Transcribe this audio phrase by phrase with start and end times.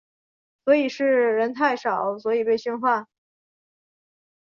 [0.65, 3.07] 所以是人太少所以被训话？